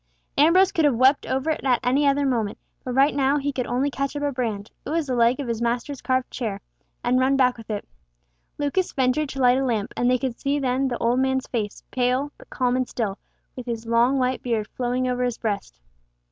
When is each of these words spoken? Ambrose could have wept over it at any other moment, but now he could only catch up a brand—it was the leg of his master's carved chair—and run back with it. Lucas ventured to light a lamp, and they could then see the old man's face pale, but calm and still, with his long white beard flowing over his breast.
Ambrose 0.35 0.71
could 0.71 0.83
have 0.83 0.95
wept 0.95 1.27
over 1.27 1.51
it 1.51 1.63
at 1.63 1.79
any 1.83 2.07
other 2.07 2.25
moment, 2.25 2.57
but 2.83 2.95
now 3.13 3.37
he 3.37 3.53
could 3.53 3.67
only 3.67 3.91
catch 3.91 4.15
up 4.15 4.23
a 4.23 4.31
brand—it 4.31 4.89
was 4.89 5.05
the 5.05 5.13
leg 5.13 5.39
of 5.39 5.47
his 5.47 5.61
master's 5.61 6.01
carved 6.01 6.31
chair—and 6.31 7.19
run 7.19 7.37
back 7.37 7.55
with 7.55 7.69
it. 7.69 7.87
Lucas 8.57 8.91
ventured 8.93 9.29
to 9.29 9.39
light 9.39 9.59
a 9.59 9.63
lamp, 9.63 9.93
and 9.95 10.09
they 10.09 10.17
could 10.17 10.33
then 10.33 10.35
see 10.39 10.57
the 10.57 10.97
old 10.99 11.19
man's 11.19 11.45
face 11.45 11.83
pale, 11.91 12.31
but 12.39 12.49
calm 12.49 12.75
and 12.75 12.89
still, 12.89 13.19
with 13.55 13.67
his 13.67 13.85
long 13.85 14.17
white 14.17 14.41
beard 14.41 14.67
flowing 14.69 15.07
over 15.07 15.21
his 15.21 15.37
breast. 15.37 15.77